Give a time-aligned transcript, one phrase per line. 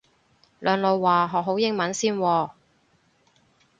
[0.57, 2.49] 兩老話學好英文先喎